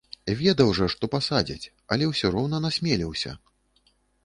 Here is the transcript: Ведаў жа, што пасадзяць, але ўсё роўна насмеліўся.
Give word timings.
Ведаў 0.37 0.71
жа, 0.77 0.87
што 0.93 1.09
пасадзяць, 1.15 1.69
але 1.97 2.03
ўсё 2.13 2.33
роўна 2.39 2.57
насмеліўся. 2.67 3.37